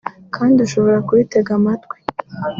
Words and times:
kandi 0.35 0.57
ushobora 0.65 0.97
kuritega 1.07 1.51
amatwi 1.59 1.97